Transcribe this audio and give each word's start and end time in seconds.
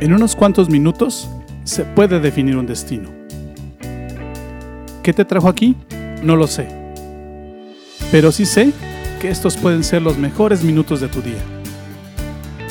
En 0.00 0.12
unos 0.12 0.36
cuantos 0.36 0.70
minutos 0.70 1.28
se 1.64 1.84
puede 1.84 2.20
definir 2.20 2.56
un 2.56 2.66
destino. 2.66 3.10
¿Qué 5.02 5.12
te 5.12 5.24
trajo 5.24 5.48
aquí? 5.48 5.74
No 6.22 6.36
lo 6.36 6.46
sé. 6.46 6.68
Pero 8.12 8.30
sí 8.30 8.46
sé 8.46 8.72
que 9.20 9.28
estos 9.28 9.56
pueden 9.56 9.82
ser 9.82 10.02
los 10.02 10.16
mejores 10.16 10.62
minutos 10.62 11.00
de 11.00 11.08
tu 11.08 11.20
día. 11.20 11.42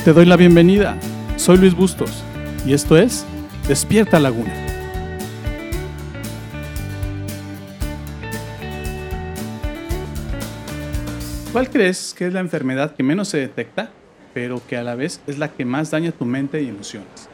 Te 0.06 0.14
doy 0.14 0.26
la 0.26 0.38
bienvenida. 0.38 0.98
Soy 1.36 1.58
Luis 1.58 1.76
Bustos 1.76 2.24
y 2.66 2.72
esto 2.72 2.96
es 2.96 3.26
Despierta 3.68 4.22
Laguna. 4.22 4.54
¿Cuál 11.52 11.70
crees 11.70 12.14
que 12.18 12.28
es 12.28 12.34
la 12.34 12.40
enfermedad 12.40 12.96
que 12.96 13.04
menos 13.04 13.28
se 13.28 13.40
detecta, 13.40 13.92
pero 14.38 14.62
que 14.68 14.78
a 14.78 14.84
la 14.84 14.94
vez 14.94 15.20
es 15.26 15.40
la 15.40 15.48
que 15.48 15.66
más 15.66 15.90
daña 15.90 16.12
tu 16.12 16.24
mente 16.24 16.62
y 16.62 16.68
emociones? 16.68 17.28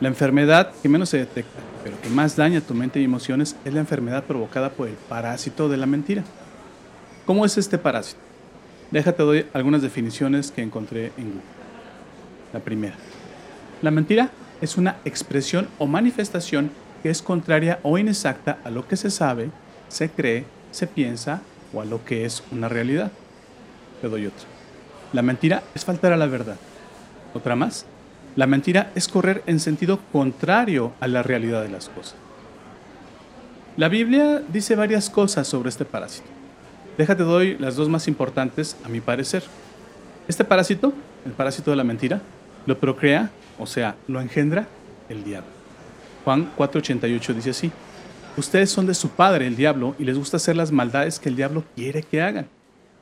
La 0.00 0.08
enfermedad 0.08 0.72
que 0.82 0.88
menos 0.88 1.10
se 1.10 1.18
detecta, 1.18 1.60
pero 1.84 2.00
que 2.00 2.08
más 2.08 2.34
daña 2.34 2.60
tu 2.60 2.74
mente 2.74 3.00
y 3.00 3.04
emociones 3.04 3.54
es 3.64 3.72
la 3.72 3.78
enfermedad 3.78 4.24
provocada 4.24 4.70
por 4.70 4.88
el 4.88 4.94
parásito 4.94 5.68
de 5.68 5.76
la 5.76 5.86
mentira. 5.86 6.24
¿Cómo 7.24 7.44
es 7.44 7.56
este 7.56 7.78
parásito? 7.78 8.18
Déjate 8.90 9.22
doy 9.22 9.46
algunas 9.52 9.80
definiciones 9.80 10.50
que 10.50 10.60
encontré 10.60 11.12
en 11.18 11.26
Google. 11.26 11.42
La 12.52 12.58
primera. 12.58 12.96
La 13.80 13.92
mentira 13.92 14.32
es 14.60 14.76
una 14.76 14.96
expresión 15.04 15.68
o 15.78 15.86
manifestación 15.86 16.72
que 17.00 17.10
es 17.10 17.22
contraria 17.22 17.78
o 17.84 17.96
inexacta 17.96 18.58
a 18.64 18.70
lo 18.70 18.88
que 18.88 18.96
se 18.96 19.12
sabe, 19.12 19.50
se 19.86 20.10
cree, 20.10 20.46
se 20.72 20.88
piensa 20.88 21.42
o 21.72 21.80
a 21.80 21.84
lo 21.84 22.04
que 22.04 22.24
es 22.24 22.42
una 22.50 22.68
realidad. 22.68 23.12
Te 24.00 24.08
doy 24.08 24.26
otra. 24.26 24.57
La 25.12 25.22
mentira 25.22 25.62
es 25.74 25.84
faltar 25.84 26.12
a 26.12 26.16
la 26.16 26.26
verdad. 26.26 26.56
Otra 27.34 27.56
más. 27.56 27.86
La 28.36 28.46
mentira 28.46 28.92
es 28.94 29.08
correr 29.08 29.42
en 29.46 29.58
sentido 29.58 29.98
contrario 30.12 30.92
a 31.00 31.08
la 31.08 31.22
realidad 31.22 31.62
de 31.62 31.70
las 31.70 31.88
cosas. 31.88 32.14
La 33.76 33.88
Biblia 33.88 34.42
dice 34.52 34.76
varias 34.76 35.08
cosas 35.08 35.46
sobre 35.46 35.68
este 35.68 35.84
parásito. 35.84 36.28
Déjate 36.98 37.22
doy 37.22 37.56
las 37.58 37.76
dos 37.76 37.88
más 37.88 38.08
importantes 38.08 38.76
a 38.84 38.88
mi 38.88 39.00
parecer. 39.00 39.44
Este 40.26 40.44
parásito, 40.44 40.92
el 41.24 41.32
parásito 41.32 41.70
de 41.70 41.76
la 41.76 41.84
mentira, 41.84 42.20
lo 42.66 42.78
procrea, 42.78 43.30
o 43.58 43.66
sea, 43.66 43.94
lo 44.08 44.20
engendra 44.20 44.66
el 45.08 45.24
diablo. 45.24 45.50
Juan 46.24 46.50
4:88 46.56 47.34
dice 47.34 47.50
así, 47.50 47.72
ustedes 48.36 48.70
son 48.70 48.86
de 48.86 48.94
su 48.94 49.10
padre, 49.10 49.46
el 49.46 49.56
diablo, 49.56 49.94
y 49.98 50.04
les 50.04 50.18
gusta 50.18 50.36
hacer 50.36 50.56
las 50.56 50.72
maldades 50.72 51.18
que 51.18 51.28
el 51.28 51.36
diablo 51.36 51.64
quiere 51.74 52.02
que 52.02 52.20
hagan. 52.20 52.48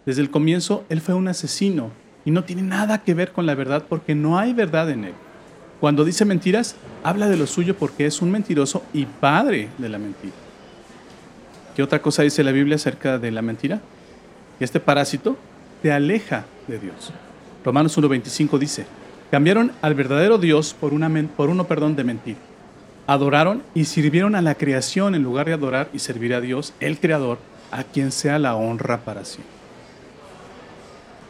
Desde 0.07 0.23
el 0.23 0.31
comienzo, 0.31 0.85
él 0.89 1.01
fue 1.01 1.15
un 1.15 1.27
asesino 1.27 1.91
y 2.25 2.31
no 2.31 2.45
tiene 2.45 2.63
nada 2.63 3.03
que 3.03 3.13
ver 3.13 3.33
con 3.33 3.45
la 3.45 3.57
verdad 3.57 3.85
porque 3.89 4.15
no 4.15 4.39
hay 4.39 4.55
verdad 4.55 4.89
en 4.89 5.05
él. 5.05 5.15
Cuando 5.81 6.05
dice 6.05 6.25
mentiras, 6.25 6.77
habla 7.03 7.29
de 7.29 7.37
lo 7.37 7.49
suyo 7.49 7.77
porque 7.77 8.07
es 8.07 8.23
un 8.23 8.31
mentiroso 8.31 8.85
y 8.93 9.05
padre 9.05 9.69
de 9.79 9.89
la 9.89 9.99
mentira. 9.99 10.33
¿Qué 11.75 11.83
otra 11.83 12.01
cosa 12.01 12.23
dice 12.23 12.45
la 12.45 12.53
Biblia 12.53 12.77
acerca 12.77 13.19
de 13.19 13.33
la 13.33 13.43
mentira? 13.43 13.81
Este 14.61 14.79
parásito 14.79 15.37
te 15.83 15.93
aleja 15.93 16.47
de 16.69 16.79
Dios. 16.79 17.13
Romanos 17.65 17.99
1.25 17.99 18.59
dice, 18.59 18.87
cambiaron 19.33 19.73
al 19.83 19.95
verdadero 19.95 20.39
Dios 20.39 20.73
por, 20.73 20.95
una, 20.95 21.11
por 21.37 21.51
uno 21.51 21.67
perdón, 21.67 21.97
de 21.97 22.05
mentir. 22.05 22.37
Adoraron 23.09 23.63
y 23.75 23.87
sirvieron 23.87 24.37
a 24.37 24.41
la 24.43 24.55
creación 24.55 25.17
en 25.17 25.25
lugar 25.25 25.47
de 25.47 25.55
adorar 25.55 25.89
y 25.93 25.99
servir 25.99 26.33
a 26.33 26.41
Dios, 26.41 26.75
el 26.79 26.99
Creador, 27.01 27.39
a 27.73 27.83
quien 27.83 28.13
sea 28.13 28.39
la 28.39 28.55
honra 28.55 29.05
para 29.05 29.25
siempre. 29.25 29.56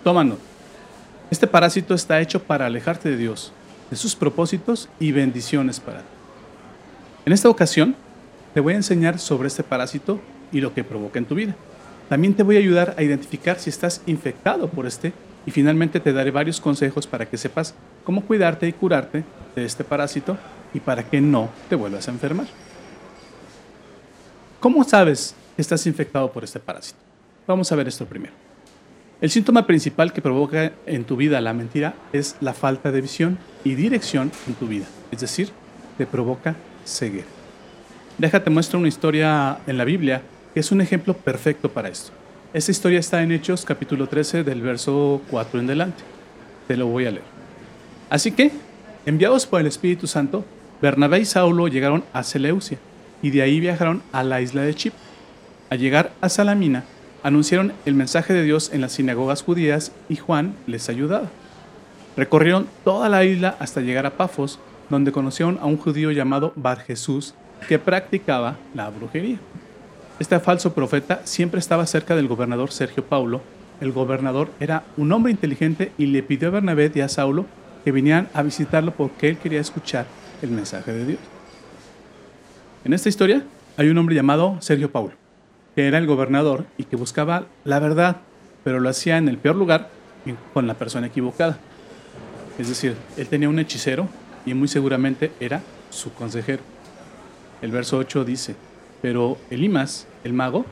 Tómanos. 0.07 0.39
Este 1.33 1.49
parásito 1.49 1.93
está 1.93 2.21
hecho 2.21 2.41
para 2.41 2.67
alejarte 2.67 3.09
de 3.09 3.17
Dios, 3.17 3.53
de 3.91 3.97
sus 3.97 4.15
propósitos 4.15 4.89
y 5.01 5.11
bendiciones 5.11 5.81
para 5.81 5.99
ti. 5.99 6.07
En 7.25 7.33
esta 7.33 7.49
ocasión, 7.49 7.97
te 8.55 8.61
voy 8.61 8.75
a 8.75 8.77
enseñar 8.77 9.19
sobre 9.19 9.49
este 9.49 9.65
parásito 9.65 10.21
y 10.53 10.61
lo 10.61 10.73
que 10.73 10.85
provoca 10.85 11.19
en 11.19 11.25
tu 11.25 11.35
vida. 11.35 11.57
También 12.09 12.35
te 12.35 12.45
voy 12.45 12.55
a 12.55 12.61
ayudar 12.61 12.95
a 12.97 13.03
identificar 13.03 13.59
si 13.59 13.69
estás 13.69 14.01
infectado 14.07 14.69
por 14.69 14.87
este 14.87 15.13
y 15.45 15.51
finalmente 15.51 15.99
te 15.99 16.13
daré 16.13 16.31
varios 16.31 16.61
consejos 16.61 17.09
para 17.09 17.27
que 17.29 17.37
sepas 17.37 17.75
cómo 18.05 18.25
cuidarte 18.25 18.69
y 18.69 18.73
curarte 18.75 19.25
de 19.57 19.65
este 19.65 19.83
parásito 19.83 20.39
y 20.73 20.79
para 20.79 21.03
que 21.03 21.21
no 21.21 21.51
te 21.69 21.75
vuelvas 21.75 22.07
a 22.07 22.13
enfermar. 22.13 22.47
¿Cómo 24.61 24.85
sabes 24.85 25.35
que 25.57 25.63
estás 25.63 25.85
infectado 25.85 26.31
por 26.31 26.45
este 26.45 26.61
parásito? 26.61 27.01
Vamos 27.45 27.73
a 27.73 27.75
ver 27.75 27.89
esto 27.89 28.07
primero. 28.07 28.46
El 29.19 29.31
síntoma 29.31 29.67
principal 29.67 30.13
que 30.13 30.21
provoca 30.21 30.73
en 30.85 31.05
tu 31.05 31.17
vida 31.17 31.41
la 31.41 31.55
mentira 31.55 31.95
es 32.13 32.37
la 32.41 32.53
falta 32.53 32.93
de 32.93 33.01
visión 33.01 33.39
y 33.65 33.75
dirección 33.75 34.31
en 34.47 34.55
tu 34.55 34.67
vida, 34.67 34.85
es 35.11 35.21
decir, 35.21 35.49
te 35.97 36.05
provoca 36.05 36.55
ceguera. 36.85 37.27
Déjate 38.19 38.51
muestro 38.51 38.79
una 38.79 38.89
historia 38.89 39.59
en 39.67 39.79
la 39.79 39.85
Biblia 39.85 40.21
que 40.53 40.61
es 40.61 40.71
un 40.71 40.83
ejemplo 40.83 41.15
perfecto 41.15 41.71
para 41.71 41.89
esto. 41.89 42.13
Esta 42.53 42.71
historia 42.71 42.99
está 42.99 43.23
en 43.23 43.33
Hechos 43.33 43.65
capítulo 43.65 44.07
13 44.07 44.45
del 44.45 44.61
verso 44.61 45.23
4 45.31 45.61
en 45.61 45.67
delante. 45.67 46.03
Te 46.69 46.77
lo 46.77 46.87
voy 46.87 47.07
a 47.07 47.11
leer. 47.13 47.25
Así 48.11 48.33
que, 48.33 48.51
enviados 49.07 49.47
por 49.47 49.63
el 49.63 49.67
Espíritu 49.67 50.07
Santo, 50.07 50.45
Bernabé 50.83 51.21
y 51.21 51.25
Saulo 51.25 51.69
llegaron 51.69 52.05
a 52.13 52.23
Seleucia 52.23 52.79
y 53.23 53.31
de 53.31 53.41
ahí 53.41 53.61
viajaron 53.61 54.03
a 54.13 54.23
la 54.23 54.43
isla 54.43 54.61
de 54.61 54.75
Chip. 54.75 54.93
Al 55.71 55.79
llegar 55.79 56.13
a 56.21 56.29
Salamina, 56.29 56.85
anunciaron 57.27 57.73
el 57.87 57.95
mensaje 57.95 58.33
de 58.33 58.45
Dios 58.45 58.71
en 58.73 58.81
las 58.81 58.93
sinagogas 58.93 59.43
judías 59.43 59.91
y 60.09 60.15
Juan 60.15 60.55
les 60.69 60.89
ayudaba. 60.89 61.29
Recorrieron 62.17 62.69
toda 62.85 63.09
la 63.09 63.25
isla 63.25 63.57
hasta 63.59 63.81
llegar 63.81 64.07
a 64.07 64.17
Pafos, 64.17 64.61
donde 64.91 65.11
conocieron 65.11 65.59
a 65.61 65.65
un 65.65 65.77
judío 65.77 66.13
llamado 66.13 66.53
Bar 66.55 66.79
Jesús 66.79 67.35
que 67.69 67.81
practicaba 67.81 68.59
la 68.75 68.91
brujería. 68.91 69.39
Este 70.21 70.39
falso 70.39 70.73
profeta 70.73 71.21
siempre 71.25 71.59
estaba 71.59 71.85
cerca 71.87 72.15
del 72.15 72.29
gobernador 72.29 72.71
Sergio 72.71 73.05
Paulo. 73.05 73.41
El 73.81 73.91
gobernador 73.91 74.51
era 74.61 74.85
un 74.97 75.11
hombre 75.11 75.33
inteligente 75.33 75.91
y 75.99 76.07
le 76.07 76.23
pidió 76.23 76.47
a 76.47 76.53
Bernabé 76.53 76.93
y 76.95 77.01
a 77.01 77.09
Saulo 77.09 77.45
que 77.85 77.91
vinieran 77.91 78.29
a 78.35 78.45
visitarlo 78.45 78.93
porque 78.93 79.29
él 79.29 79.39
quería 79.39 79.61
escuchar 79.61 80.07
el 80.43 80.53
mensaje 80.53 80.93
de 80.93 81.05
Dios. 81.05 81.21
En 82.85 82.93
esta 82.93 83.09
historia 83.09 83.43
hay 83.77 83.89
un 83.89 83.99
hombre 83.99 84.15
llamado 84.15 84.59
Sergio 84.61 84.93
Paulo 84.93 85.26
que 85.77 85.87
era 85.87 85.99
el 85.99 86.07
gobernador 86.07 86.65
y 86.79 86.85
que 86.85 86.97
buscaba 86.97 87.45
la 87.65 87.79
verdad, 87.79 88.17
pero 88.65 88.81
lo 88.81 88.89
hacía 88.89 89.19
en 89.19 89.29
el 89.29 89.37
peor 89.37 89.57
lugar 89.57 89.91
con 90.55 90.67
la 90.67 90.75
persona 90.75 91.09
equivocada. 91.09 91.59
Es 92.59 92.69
decir, 92.69 92.97
él 93.19 93.29
tenía 93.29 93.51
un 93.51 93.59
hechicero 93.59 94.09
y 94.47 94.55
muy 94.55 94.69
seguramente 94.69 95.31
era 95.39 95.61
su 95.91 96.15
consejero. 96.15 96.63
El 97.61 97.73
verso 97.73 97.99
8 97.99 98.25
dice, 98.25 98.57
pero 99.03 99.37
Elimas, 99.51 100.07
el 100.25 100.33
mago, 100.33 100.65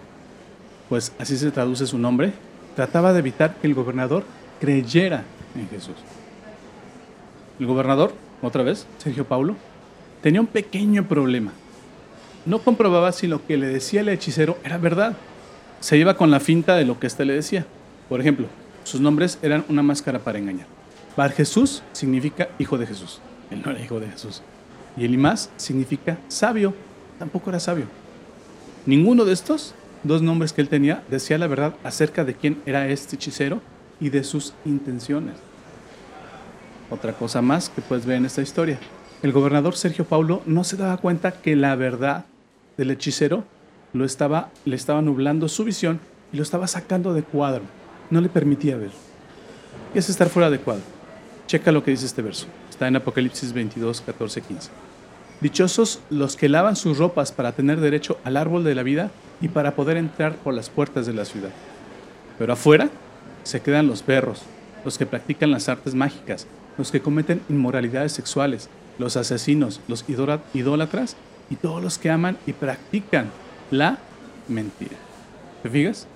pues 0.88 1.12
así 1.18 1.36
se 1.36 1.50
traduce 1.50 1.86
su 1.86 1.98
nombre, 1.98 2.32
trataba 2.74 3.12
de 3.12 3.18
evitar 3.18 3.56
que 3.56 3.66
el 3.66 3.74
gobernador 3.74 4.24
creyera 4.58 5.24
en 5.54 5.68
Jesús. 5.68 5.96
El 7.60 7.66
gobernador, 7.66 8.14
otra 8.40 8.62
vez, 8.62 8.86
Sergio 8.96 9.26
Paulo, 9.26 9.54
tenía 10.22 10.40
un 10.40 10.46
pequeño 10.46 11.06
problema 11.06 11.52
no 12.46 12.60
comprobaba 12.60 13.12
si 13.12 13.26
lo 13.26 13.44
que 13.46 13.56
le 13.56 13.66
decía 13.66 14.02
el 14.02 14.08
hechicero 14.08 14.58
era 14.64 14.78
verdad. 14.78 15.16
Se 15.80 15.96
iba 15.96 16.16
con 16.16 16.30
la 16.30 16.40
finta 16.40 16.76
de 16.76 16.84
lo 16.84 16.98
que 16.98 17.06
éste 17.06 17.24
le 17.24 17.34
decía. 17.34 17.66
Por 18.08 18.20
ejemplo, 18.20 18.46
sus 18.84 19.00
nombres 19.00 19.38
eran 19.42 19.64
una 19.68 19.82
máscara 19.82 20.18
para 20.18 20.38
engañar. 20.38 20.66
Bar 21.16 21.32
Jesús 21.32 21.82
significa 21.92 22.48
hijo 22.58 22.76
de 22.76 22.86
Jesús. 22.86 23.20
Él 23.50 23.62
no 23.64 23.70
era 23.70 23.80
hijo 23.80 24.00
de 24.00 24.08
Jesús. 24.10 24.42
Y 24.96 25.04
Elimás 25.04 25.50
significa 25.56 26.18
sabio. 26.28 26.74
Tampoco 27.18 27.50
era 27.50 27.60
sabio. 27.60 27.86
Ninguno 28.86 29.24
de 29.24 29.32
estos 29.32 29.74
dos 30.02 30.20
nombres 30.20 30.52
que 30.52 30.60
él 30.60 30.68
tenía 30.68 31.02
decía 31.10 31.38
la 31.38 31.46
verdad 31.46 31.74
acerca 31.82 32.24
de 32.24 32.34
quién 32.34 32.60
era 32.66 32.88
este 32.88 33.16
hechicero 33.16 33.60
y 34.00 34.10
de 34.10 34.22
sus 34.22 34.52
intenciones. 34.64 35.36
Otra 36.90 37.14
cosa 37.14 37.40
más 37.40 37.70
que 37.70 37.80
puedes 37.80 38.04
ver 38.04 38.16
en 38.16 38.26
esta 38.26 38.42
historia. 38.42 38.78
El 39.22 39.32
gobernador 39.32 39.74
Sergio 39.74 40.04
Paulo 40.04 40.42
no 40.44 40.64
se 40.64 40.76
daba 40.76 40.98
cuenta 40.98 41.32
que 41.32 41.56
la 41.56 41.74
verdad 41.76 42.26
del 42.76 42.90
hechicero 42.90 43.44
lo 43.92 44.04
estaba, 44.04 44.50
le 44.64 44.76
estaba 44.76 45.02
nublando 45.02 45.48
su 45.48 45.64
visión 45.64 46.00
y 46.32 46.36
lo 46.36 46.42
estaba 46.42 46.66
sacando 46.66 47.14
de 47.14 47.22
cuadro. 47.22 47.62
No 48.10 48.20
le 48.20 48.28
permitía 48.28 48.76
ver. 48.76 48.90
¿Qué 49.92 50.00
es 50.00 50.10
estar 50.10 50.28
fuera 50.28 50.50
de 50.50 50.58
cuadro? 50.58 50.82
Checa 51.46 51.72
lo 51.72 51.84
que 51.84 51.92
dice 51.92 52.06
este 52.06 52.22
verso. 52.22 52.46
Está 52.68 52.88
en 52.88 52.96
Apocalipsis 52.96 53.52
22, 53.52 54.00
14, 54.00 54.40
15. 54.40 54.70
Dichosos 55.40 56.00
los 56.10 56.36
que 56.36 56.48
lavan 56.48 56.74
sus 56.74 56.98
ropas 56.98 57.30
para 57.30 57.52
tener 57.52 57.80
derecho 57.80 58.18
al 58.24 58.36
árbol 58.36 58.64
de 58.64 58.74
la 58.74 58.82
vida 58.82 59.10
y 59.40 59.48
para 59.48 59.76
poder 59.76 59.96
entrar 59.96 60.34
por 60.36 60.54
las 60.54 60.70
puertas 60.70 61.06
de 61.06 61.12
la 61.12 61.24
ciudad. 61.24 61.50
Pero 62.38 62.52
afuera 62.52 62.88
se 63.44 63.60
quedan 63.60 63.86
los 63.86 64.02
perros, 64.02 64.42
los 64.84 64.98
que 64.98 65.06
practican 65.06 65.50
las 65.50 65.68
artes 65.68 65.94
mágicas, 65.94 66.46
los 66.78 66.90
que 66.90 67.00
cometen 67.00 67.42
inmoralidades 67.48 68.12
sexuales, 68.12 68.68
los 68.98 69.16
asesinos, 69.16 69.80
los 69.86 70.04
idólatras 70.08 71.16
y 71.50 71.56
todos 71.56 71.82
los 71.82 71.98
que 71.98 72.10
aman 72.10 72.38
y 72.46 72.52
practican 72.52 73.30
la 73.70 73.98
mentira. 74.48 74.96
¿Te 75.62 75.70
fijas? 75.70 76.06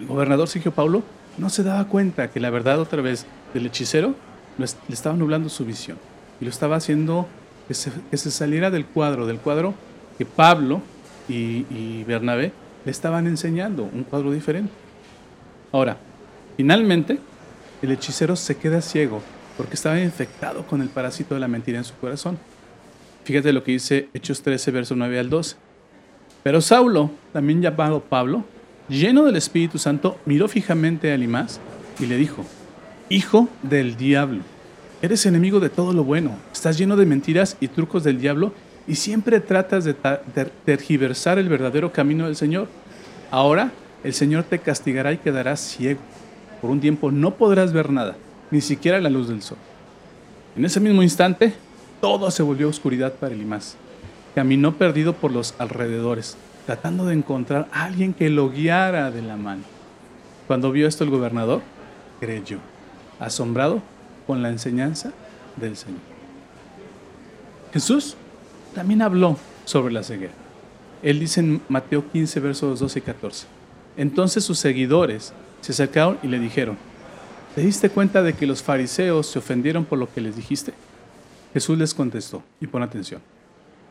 El 0.00 0.06
gobernador 0.06 0.48
Sergio 0.48 0.72
Paulo 0.72 1.02
no 1.38 1.50
se 1.50 1.62
daba 1.62 1.86
cuenta 1.86 2.30
que 2.30 2.40
la 2.40 2.50
verdad 2.50 2.80
otra 2.80 3.02
vez 3.02 3.26
del 3.54 3.66
hechicero 3.66 4.14
le 4.58 4.94
estaba 4.94 5.16
nublando 5.16 5.48
su 5.48 5.64
visión. 5.64 5.98
y 6.40 6.44
lo 6.44 6.50
estaba 6.50 6.76
haciendo 6.76 7.26
que 7.66 7.74
se, 7.74 8.30
saliera 8.30 8.70
del 8.70 8.86
cuadro, 8.86 9.26
del 9.26 9.38
cuadro 9.38 9.74
que 10.16 10.24
Pablo 10.24 10.80
y, 11.28 11.66
y 11.70 12.04
Bernabé 12.06 12.52
le 12.84 12.90
estaban 12.90 13.26
enseñando, 13.26 13.88
un 13.92 14.04
cuadro 14.04 14.32
diferente. 14.32 14.72
Ahora, 15.72 15.98
finalmente, 16.56 17.18
el 17.82 17.92
hechicero 17.92 18.36
se 18.36 18.56
queda 18.56 18.80
ciego 18.80 19.20
porque 19.56 19.74
estaba 19.74 20.00
infectado 20.00 20.66
con 20.66 20.80
el 20.80 20.88
parásito 20.88 21.34
de 21.34 21.40
la 21.40 21.48
mentira 21.48 21.78
en 21.78 21.84
su 21.84 21.94
corazón. 21.94 22.38
Fíjate 23.28 23.52
lo 23.52 23.62
que 23.62 23.72
dice 23.72 24.08
Hechos 24.14 24.40
13, 24.40 24.70
verso 24.70 24.96
9 24.96 25.18
al 25.18 25.28
12. 25.28 25.56
Pero 26.42 26.62
Saulo, 26.62 27.10
también 27.30 27.60
llamado 27.60 28.00
Pablo, 28.00 28.42
lleno 28.88 29.22
del 29.26 29.36
Espíritu 29.36 29.76
Santo, 29.76 30.18
miró 30.24 30.48
fijamente 30.48 31.10
a 31.10 31.14
Elimás 31.14 31.60
y 32.00 32.06
le 32.06 32.16
dijo, 32.16 32.46
Hijo 33.10 33.50
del 33.62 33.98
diablo, 33.98 34.40
eres 35.02 35.26
enemigo 35.26 35.60
de 35.60 35.68
todo 35.68 35.92
lo 35.92 36.04
bueno, 36.04 36.36
estás 36.54 36.78
lleno 36.78 36.96
de 36.96 37.04
mentiras 37.04 37.58
y 37.60 37.68
trucos 37.68 38.02
del 38.02 38.18
diablo 38.18 38.54
y 38.86 38.94
siempre 38.94 39.40
tratas 39.40 39.84
de 39.84 39.94
tergiversar 40.64 41.38
el 41.38 41.50
verdadero 41.50 41.92
camino 41.92 42.24
del 42.24 42.36
Señor. 42.36 42.66
Ahora 43.30 43.72
el 44.04 44.14
Señor 44.14 44.44
te 44.44 44.58
castigará 44.58 45.12
y 45.12 45.18
quedarás 45.18 45.60
ciego. 45.60 46.00
Por 46.62 46.70
un 46.70 46.80
tiempo 46.80 47.10
no 47.10 47.34
podrás 47.34 47.74
ver 47.74 47.90
nada, 47.90 48.16
ni 48.50 48.62
siquiera 48.62 49.02
la 49.02 49.10
luz 49.10 49.28
del 49.28 49.42
sol. 49.42 49.58
En 50.56 50.64
ese 50.64 50.80
mismo 50.80 51.02
instante, 51.02 51.52
todo 52.00 52.30
se 52.30 52.42
volvió 52.42 52.68
oscuridad 52.68 53.14
para 53.14 53.34
Elimás. 53.34 53.76
Caminó 54.34 54.76
perdido 54.76 55.14
por 55.14 55.32
los 55.32 55.54
alrededores, 55.58 56.36
tratando 56.66 57.06
de 57.06 57.14
encontrar 57.14 57.68
a 57.72 57.84
alguien 57.84 58.14
que 58.14 58.30
lo 58.30 58.50
guiara 58.50 59.10
de 59.10 59.22
la 59.22 59.36
mano. 59.36 59.62
Cuando 60.46 60.70
vio 60.70 60.86
esto 60.86 61.04
el 61.04 61.10
gobernador, 61.10 61.62
creyó, 62.20 62.58
asombrado 63.18 63.82
con 64.26 64.42
la 64.42 64.50
enseñanza 64.50 65.12
del 65.56 65.76
Señor. 65.76 66.00
Jesús 67.72 68.16
también 68.74 69.02
habló 69.02 69.36
sobre 69.64 69.92
la 69.92 70.02
ceguera. 70.02 70.32
Él 71.02 71.20
dice 71.20 71.40
en 71.40 71.60
Mateo 71.68 72.08
15, 72.10 72.40
versos 72.40 72.80
12 72.80 72.98
y 72.98 73.02
14. 73.02 73.46
Entonces 73.96 74.44
sus 74.44 74.58
seguidores 74.58 75.32
se 75.60 75.72
acercaron 75.72 76.18
y 76.22 76.28
le 76.28 76.38
dijeron, 76.38 76.76
¿te 77.54 77.60
diste 77.60 77.90
cuenta 77.90 78.22
de 78.22 78.34
que 78.34 78.46
los 78.46 78.62
fariseos 78.62 79.26
se 79.26 79.38
ofendieron 79.38 79.84
por 79.84 79.98
lo 79.98 80.12
que 80.12 80.20
les 80.20 80.36
dijiste? 80.36 80.72
Jesús 81.58 81.76
les 81.76 81.92
contestó, 81.92 82.44
y 82.60 82.68
pon 82.68 82.84
atención, 82.84 83.20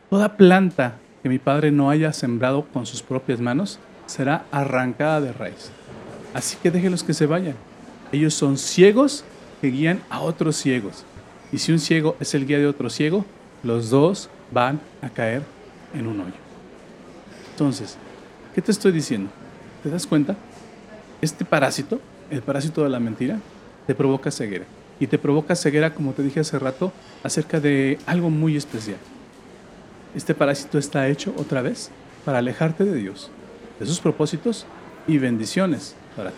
toda 0.08 0.38
planta 0.38 0.94
que 1.22 1.28
mi 1.28 1.38
Padre 1.38 1.70
no 1.70 1.90
haya 1.90 2.14
sembrado 2.14 2.64
con 2.64 2.86
sus 2.86 3.02
propias 3.02 3.40
manos 3.40 3.78
será 4.06 4.46
arrancada 4.50 5.20
de 5.20 5.34
raíz. 5.34 5.70
Así 6.32 6.56
que 6.62 6.70
déjenlos 6.70 7.02
que 7.02 7.12
se 7.12 7.26
vayan. 7.26 7.56
Ellos 8.10 8.32
son 8.32 8.56
ciegos 8.56 9.22
que 9.60 9.68
guían 9.68 10.00
a 10.08 10.20
otros 10.20 10.56
ciegos. 10.56 11.04
Y 11.52 11.58
si 11.58 11.70
un 11.70 11.78
ciego 11.78 12.16
es 12.20 12.32
el 12.32 12.46
guía 12.46 12.56
de 12.56 12.66
otro 12.66 12.88
ciego, 12.88 13.26
los 13.62 13.90
dos 13.90 14.30
van 14.50 14.80
a 15.02 15.10
caer 15.10 15.42
en 15.92 16.06
un 16.06 16.20
hoyo. 16.20 16.40
Entonces, 17.50 17.98
¿qué 18.54 18.62
te 18.62 18.72
estoy 18.72 18.92
diciendo? 18.92 19.28
¿Te 19.82 19.90
das 19.90 20.06
cuenta? 20.06 20.36
Este 21.20 21.44
parásito, 21.44 22.00
el 22.30 22.40
parásito 22.40 22.82
de 22.82 22.88
la 22.88 22.98
mentira, 22.98 23.38
te 23.86 23.94
provoca 23.94 24.30
ceguera. 24.30 24.64
Y 25.00 25.06
te 25.06 25.18
provoca 25.18 25.54
ceguera, 25.54 25.94
como 25.94 26.12
te 26.12 26.22
dije 26.22 26.40
hace 26.40 26.58
rato, 26.58 26.92
acerca 27.22 27.60
de 27.60 27.98
algo 28.06 28.30
muy 28.30 28.56
especial. 28.56 28.98
Este 30.14 30.34
parásito 30.34 30.78
está 30.78 31.08
hecho 31.08 31.34
otra 31.36 31.62
vez 31.62 31.90
para 32.24 32.38
alejarte 32.38 32.84
de 32.84 32.94
Dios, 32.94 33.30
de 33.78 33.86
sus 33.86 34.00
propósitos 34.00 34.66
y 35.06 35.18
bendiciones 35.18 35.94
para 36.16 36.30
ti. 36.30 36.36